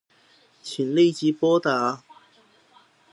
[0.63, 2.03] 請立即撥打